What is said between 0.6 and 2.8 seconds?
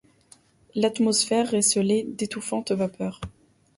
L’atmosphère recélait d’étouffantes